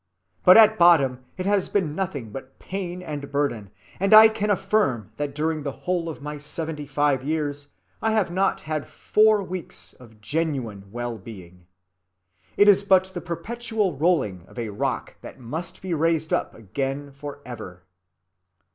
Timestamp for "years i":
7.23-8.09